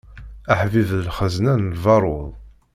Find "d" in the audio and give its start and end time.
0.99-1.01